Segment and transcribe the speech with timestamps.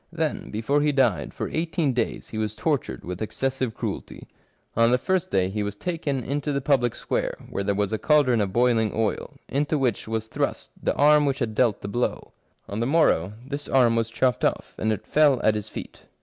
[0.11, 4.27] "Then, before he died, for eighteen days he was tortured with excessive cruelty.
[4.75, 6.95] On the first day he 99 Curiosities of Olden Times was taken into the public
[6.95, 11.27] square, where there was a caldron of boiling oil, into which was thrust the arm
[11.27, 12.31] which had dealt the blow.
[12.67, 16.01] On the morrow this arm was chopped off, and it fell at his feet.